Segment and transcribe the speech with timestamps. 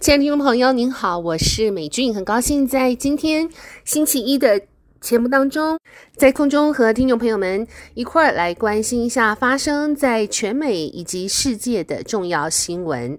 [0.00, 3.48] 亲爱的听众朋友，您好，我是美俊，很高兴在今天
[3.84, 4.60] 星期一的
[5.00, 5.78] 节目当中，
[6.16, 13.18] 在空中和听众朋友们一块儿来关心一下发生在全美以及世界的重要新闻。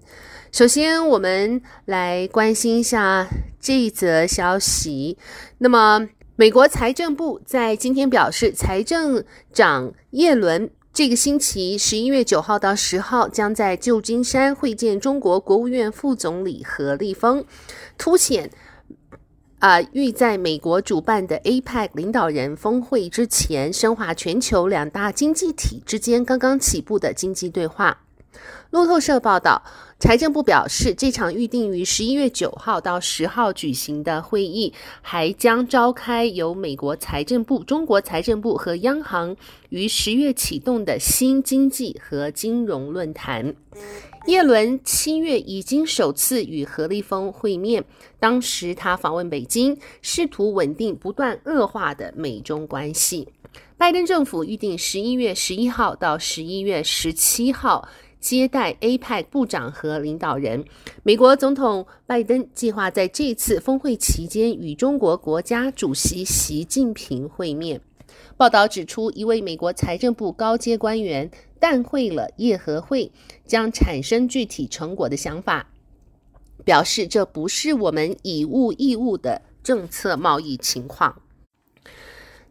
[0.52, 3.28] 首先，我们来关心一下
[3.60, 5.18] 这则消息。
[5.58, 10.70] 那么，美国财政部在今天表示，财政长叶伦。
[10.96, 17.44] 这个星期十一月九号到十号将在旧金山会见中国国务院副总理何立峰，
[17.98, 18.50] 凸显
[19.60, 27.98] 啊，欲在美国主办的 APEC 领导人峰会之前，深化全球两大经济体之间刚刚起步的经济对话。
[28.70, 29.64] 路透社报道，
[29.98, 39.36] 财政部表示，这场预定于十一月九号到十号举行的会议，还将召开由美国财政部、中国财政部和央行
[39.70, 43.56] 于十月启动的新经济和金融论坛。
[44.28, 47.86] 耶伦七月已经首次与何立峰会面，
[48.20, 53.30] 当时他访问北京，试图稳定不断恶化的美中关系。
[53.78, 57.88] 拜登政府预定十一月十一号到十一月十七号。
[58.26, 60.66] 接待 APEC 部长和领导人，
[61.04, 67.80] 美国总统拜登计划在这次峰会期间与中国国家主席习近平会面。
[68.36, 73.12] 报道指出，一位美国财政部高阶官员淡会了叶和会
[73.46, 75.70] 将产生具体成果的想法，
[76.64, 81.22] 表示这不是我们以物易物的政策贸易情况。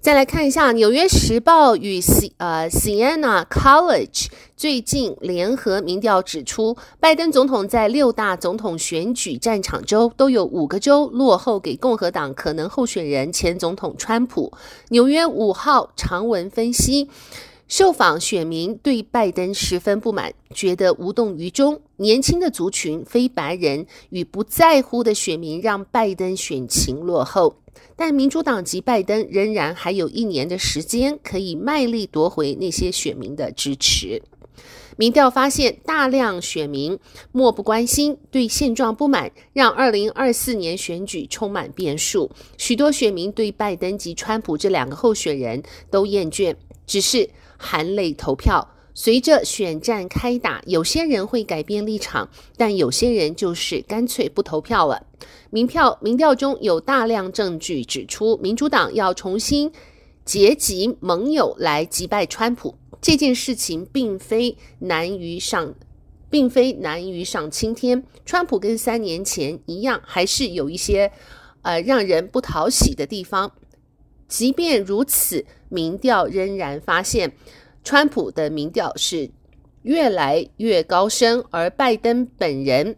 [0.04, 14.52] 再来看一下《纽约时报》与西呃 Siena College 最近联合民调指出，拜登总统在六大总统选举战场州都有五个州落后给共和党可能候选人前总统川普。
[14.90, 17.08] 纽约五号长文分析，
[17.66, 21.80] 受访选民对拜登十分不满，觉得无动于衷。
[21.96, 27.56] 年轻的族群、非白人与不在乎的选民让拜登选情落后。
[27.96, 34.22] 但民主党及拜登仍然还有一年的时间，可以卖力夺回那些选民的支持。
[34.96, 36.96] 民调发现，大量选民
[37.32, 42.30] 漠不关心，对现状不满，让二零二四年选举充满变数。
[42.56, 46.54] 许多选民对拜登及川普这两个候选人都厌倦，
[46.86, 48.73] 只是含泪投票。
[48.96, 55.04] 随着选战开打，有些人会改变立场，但有些人就是干脆不投票了。
[55.50, 59.72] 民票民调中有大量证据指出，民主党要重新
[60.24, 62.76] 结集盟友来击败川普。
[63.00, 65.74] 这件事情并非难于上，
[66.30, 68.04] 并非难于上青天。
[68.24, 71.10] 川普跟三年前一样，还是有一些
[71.62, 73.50] 呃让人不讨喜的地方。
[74.28, 77.32] 即便如此，民调仍然发现。
[77.84, 79.30] 川普的民调是
[79.82, 82.96] 越来越高升，而拜登本人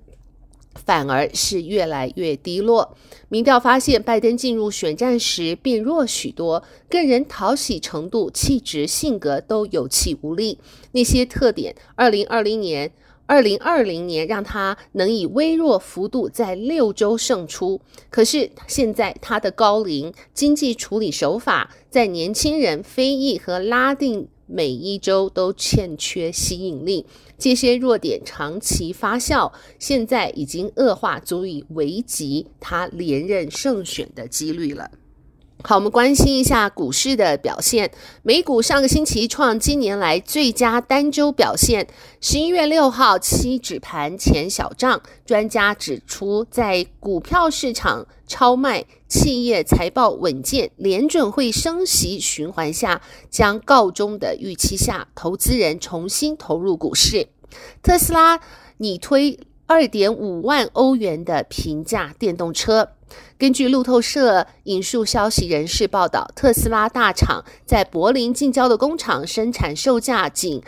[0.74, 2.97] 反而是越来越低落。
[3.28, 10.60] 民调发现，拜登进入选战时变弱许多，个人讨喜程度、气质、性格都有气无力。
[10.92, 12.92] 那些特点，二零二零年、
[13.26, 17.80] 二零二零年让他能以微弱幅度在六州胜出。
[18.08, 24.28] 可是现在他的高龄、经济处理手法，在年轻人、非裔和拉丁。
[24.47, 27.05] 每一周都欠缺吸引力，
[27.37, 34.91] 这些弱点长期发酵，现在已经恶化，足以危及他连任胜选的几率了。
[35.65, 37.91] 好，我们关心一下股市的表现。
[38.22, 41.89] 美股上个星期创今年来最佳单周表现。
[42.21, 57.28] 十一月六号期指盘前小涨，专家指出，在股票市场超卖、企业财报稳健、联准会升息循环下将告终的预期下，投资人重新投入股市。
[57.83, 58.39] 特斯拉
[58.77, 62.91] 拟推二点五万欧元的平价电动车。
[63.39, 70.62] 根据路透社引述消息人士报道，特斯拉大厂在柏林近郊的工厂生产售价仅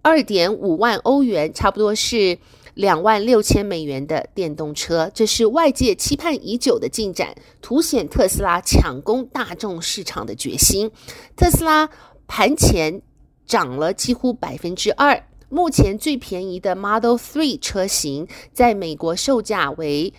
[0.00, 2.38] 二点五万欧元，差不多是
[2.74, 10.90] 两万六千美元的电动车，这是外界期盼已久的进展，凸显特斯拉抢攻大众市场的决心。
[11.36, 11.90] 特斯拉
[12.26, 13.02] 盘前
[13.46, 20.14] 涨了几乎百分之二，目前最便宜的 Model 3车型在美国售价为。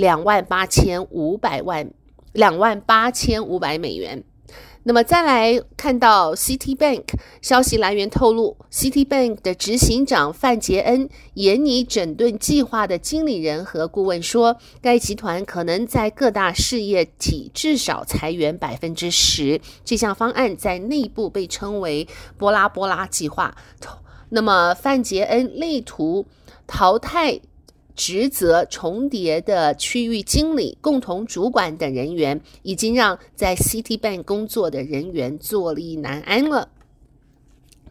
[0.00, 1.90] 两万八千五百万，
[2.32, 4.24] 两万八千五百美元。
[4.84, 7.04] 那么再来看到 Citibank
[7.42, 19.60] 消息来源透露，Citibank 的执行长范杰恩研拟整顿计划的经理人和顾问说，该集团可能在各大事业体至少裁员百分之十。
[19.84, 22.08] 这项方案在内部被称为
[22.38, 23.54] “波拉波拉计划”。
[24.32, 26.24] 那么范杰恩力图
[26.66, 27.42] 淘汰。
[28.00, 36.70] 职责重叠的区域经理、共同主管等人员，已经让在 Citibank 工作的人员坐立难安了。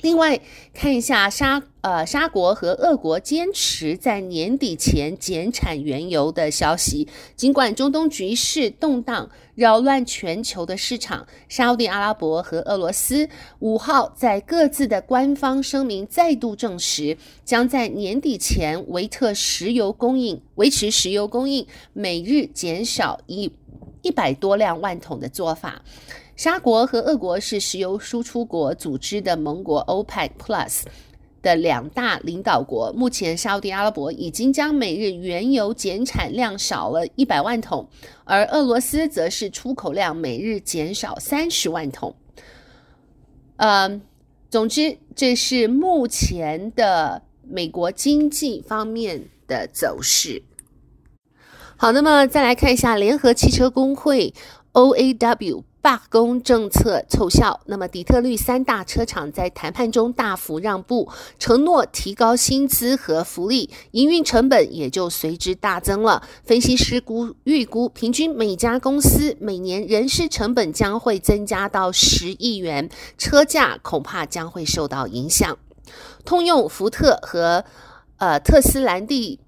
[0.01, 0.39] 另外，
[0.73, 7.07] 看一下沙呃沙国和俄国坚持在年底前减产原油的消息。
[7.35, 13.27] 尽管中东局势动荡，扰乱全球的市场，沙乌地阿拉伯和俄罗斯
[13.59, 23.51] 五号在各自的官方声明再度证实，将在年底前维特石油供应维持石油供应每日减少一
[24.01, 25.81] 一百多辆万桶的做法。
[26.39, 30.83] 沙国和俄国是石油输出国组织的盟国 OPEC Plus
[31.41, 32.94] 的两大领导国。
[32.94, 37.89] 目前，沙乌地阿拉伯已经将每日原油减产量少了一百万桶，
[38.24, 42.15] 而俄罗斯则是出口量每日减少三十万桶。
[43.57, 44.01] 嗯，
[44.50, 50.42] 总之，这是目前的美国经济方面的走势。
[51.75, 54.33] 好，那么再来看一下联合汽车工会
[54.71, 55.63] OAW。
[55.81, 66.21] 罢工政策奏效，那么底特律三大车厂在谈判中大幅让步，承诺提高薪资和福利，营运成本也就随之大增了。
[66.43, 75.57] 分析师估预估，平均每家公司每年人事成本将会增加到十亿元，车价恐怕将会受到影响。
[76.25, 77.63] 通用、福特和
[78.17, 79.39] 呃特斯兰蒂。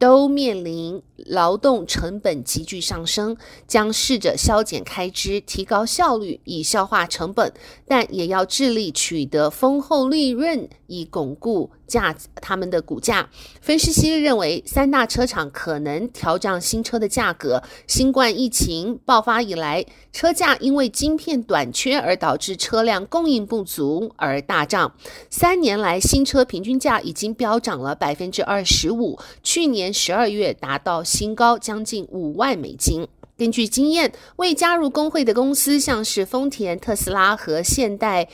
[0.00, 3.36] 都面临劳动成本急剧上升，
[3.68, 7.52] 将试着削减开支、提高效率以消化成本，
[7.86, 13.28] 但也要致力取得丰厚利润以巩固价他们的股价。
[13.60, 17.62] 分析师认为，三大车厂可能调涨新车的价格。
[17.86, 24.94] 新冠疫情爆发以来，车价因为晶片短缺而导致车辆供应不足而大涨。
[25.30, 29.18] 三年来，新车平均价已经飙涨了百分之二十五。
[29.42, 29.90] 去年。
[30.00, 33.06] 十二月达到新高，将近五万美金。
[33.36, 38.26] 根据经验，未加入工会的公司，像是丰田、特斯拉和现代，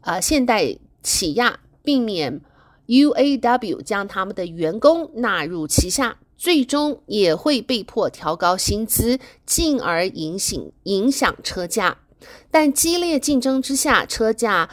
[0.00, 2.40] 呃，现代起亚，避免
[2.88, 11.98] UAW 将他们的员工纳入旗下，最终也会被迫调高薪资，进而影响影响车价。
[12.50, 14.70] 但激烈竞争之下，车价。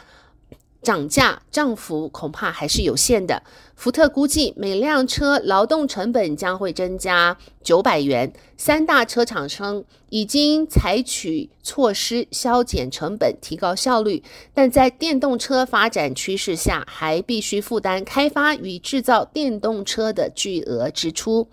[0.82, 3.42] 涨价涨幅恐怕还是有限的。
[3.76, 8.32] 福特估计每辆车劳动成本将会增加九百元。
[8.56, 14.22] 三大车厂称已经采取措施削减成本、提高效率，
[14.54, 21.48] 但在电动车发展趋势下，还必须负担开发与制造电动车的巨额支出。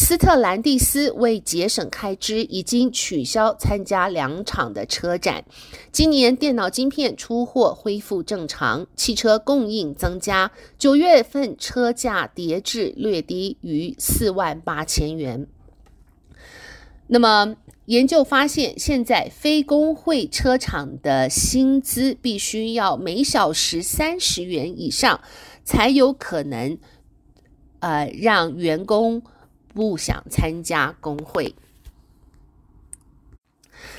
[0.00, 5.44] 斯特兰蒂斯为节省开支，已经取消参加两场的车展。
[5.90, 15.48] 今年电脑晶片出货恢复正常，汽车供应增加，九月份车价跌至略低于四万八千元。
[17.08, 17.56] 那么
[17.86, 25.20] 研究发现，现在非工会车厂的薪资必须要每小时三十元以上，
[25.64, 26.78] 才有可能，
[27.80, 29.20] 呃，让员工。
[29.78, 31.54] 不想参加工会。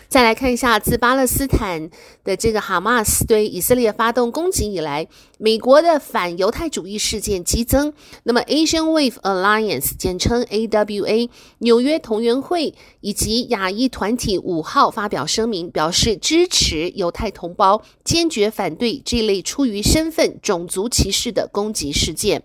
[0.09, 1.87] 再来看一下，自巴勒斯坦
[2.23, 5.07] 的这个哈马斯对以色列发动攻击以来，
[5.37, 7.93] 美国的反犹太主义事件激增。
[8.23, 11.29] 那么，Asian Wave Alliance（ 简称 AWA）、
[11.59, 22.41] 纽约同源会以及亚裔团体五号发表声明，表示支持犹太同胞，坚决反对这类出于身份、种族歧视的攻击事件。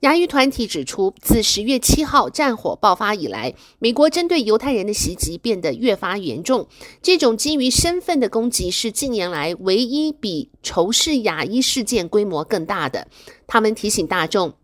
[0.00, 6.66] 亚裔团体指出，自十月七号战火爆发以来，美国针对犹太人的袭击变得越发严重。
[7.04, 13.08] 这种基于身份的攻击是近年来唯一比仇视亚裔事件规模更大的。
[13.46, 14.54] 他们提醒大众，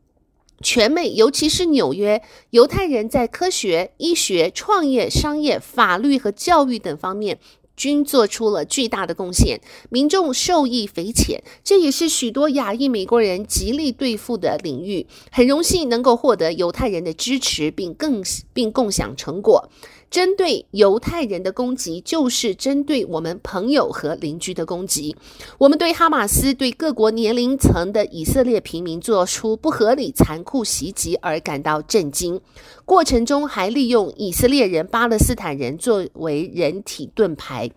[0.62, 7.38] 全美，尤其是纽约，犹太人在科学、医学、创业、商业、法律和教育等方面。
[7.76, 11.42] 均做出了巨大的贡献，民众受益匪浅。
[11.64, 15.06] 这也是许多亚裔美国人极力对付的领域。
[15.32, 19.70] 很荣幸能够获得犹太人的支持，并更并共享成果。
[20.10, 25.14] 针对犹太人的攻击，就是针对我们朋友和邻居的攻击。
[25.56, 32.40] 我们对哈马斯对各国年龄层的以色列平民做出不合理、残酷袭击而感到震惊。
[32.84, 37.70] 过程中还利用以色列人、巴勒斯坦人作为人体盾牌。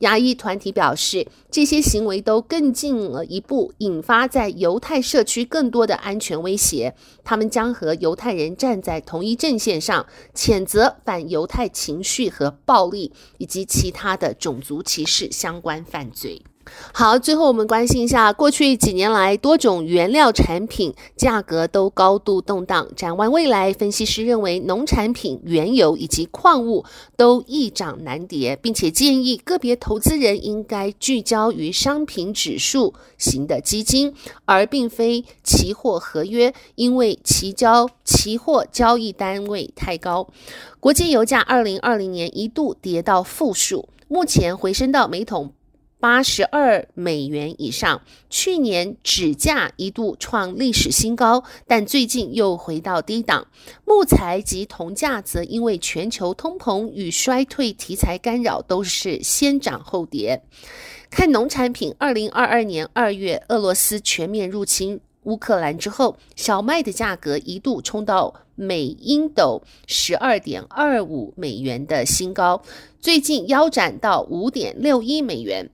[0.00, 6.94] 牙裔团体表示，这些行为都更进了一步，引发在犹太社区更多的安全威胁。
[7.22, 16.42] 他们将和犹太人站在同一阵线上，谴责反犹太情绪和暴力，以及其他的种族歧视相关犯罪。
[16.92, 22.88] 好，最后我们关心一下，过去几年来多种原料产品价格都高度动荡。
[22.96, 26.84] 展望未来，分析师认为农产品、原油以及矿物
[27.16, 40.28] 都易涨难跌，并且建议个别投资人应该聚焦于商品指数型的基金，而并非期货合约，因为期交期货交易单位太高。
[40.80, 45.52] 国际油价二零二零年一度跌到负数，目前回升到每桶。
[46.04, 53.46] 八十二美元以上，去年纸价一度创历史新高，但最近又回到低档。
[53.86, 60.42] 木材及铜价则因为全球通膨与衰退题材干扰，都是先涨后跌。
[61.08, 72.60] 看农产品，二零二二年二月，俄罗斯全面入侵乌克兰之后，小麦的价格一度冲到每英斗十二点二五美元的新高，
[73.00, 75.70] 最近腰斩到五点六一美元。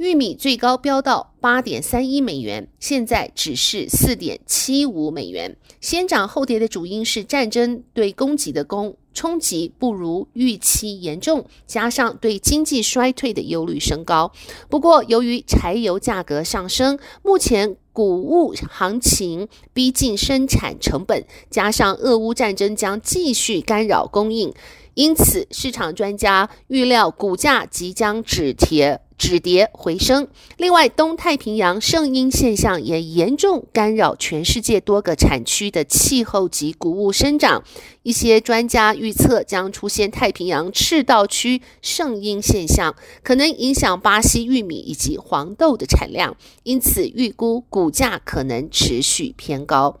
[0.00, 5.54] 玉米最高飙到八点三一美元，现在只是四点七五美元。
[5.78, 14.32] 先涨后跌的主因是战争对供给的供冲击不如预期严重，加上对经济衰退的忧虑升高。
[14.70, 24.50] 不过，由于柴油价格上升，目前谷物行情逼近生产成本，加上俄乌战争将继续干扰供应，
[24.94, 29.02] 因此市场专家预料股价即将止跌。
[29.20, 30.26] 止跌回升。
[30.56, 37.62] 另外，东太平洋圣婴现象也严重干扰全世界多个产区的气候及谷物生长。
[38.02, 50.00] 一些专家预测将出现太平洋赤道区圣婴现象，可能影响巴西玉米以及黄豆的产量，因此预估股价可能持续偏高。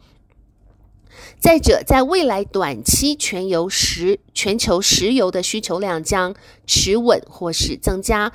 [1.38, 6.34] 再者，在未来短期，全油石全球石油的需求量将
[6.66, 8.32] 持稳或是增加。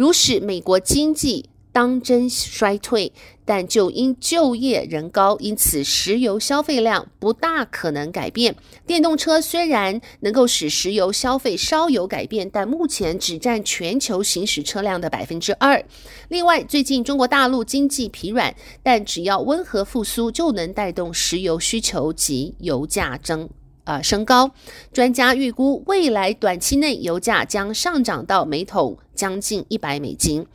[0.00, 3.12] 如使美国经济当真衰退，
[3.44, 8.56] 但就因就业仍高，因此石油消费量不大可能改变。
[8.86, 15.84] 电动车虽然能够使石油消费稍有改变，但目前只占全球行驶车辆的百分之二。
[16.30, 23.50] 另外，最近中国大陆经济疲软，但只要温和复苏，就能带动石油需求及油价增。
[23.84, 24.52] 呃，升高。
[24.92, 30.46] 专家预估，未来短期内油价将上涨到每桶将近一百美金。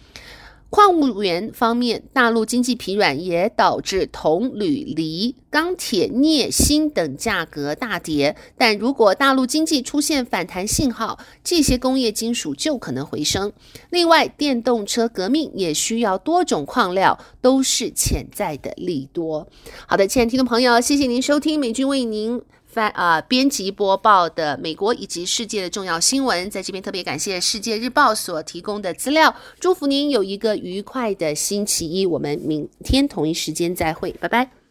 [0.72, 8.36] 矿物源方面，大陆经济疲软也导致铜、铝、锂、钢铁、镍、锌等价格大跌。
[8.58, 13.54] 但如果大陆经济出现反弹信号，这些工业金属就可能回升。
[13.92, 19.48] 另外，电动车革命也需要多种矿料，都是潜在的利多。
[19.88, 22.42] 好的，亲爱的听众朋友，谢谢您收听美军为您。
[22.90, 29.36] 啊，编辑播报的美国以及世界的重要新闻，在这边特别感谢《世界日报》所提供的资料。
[29.60, 34.65] 祝福您有一个愉快的星期一，我们明天同一时间再会，拜拜。